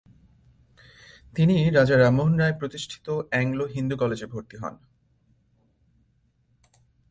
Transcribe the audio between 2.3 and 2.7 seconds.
রায়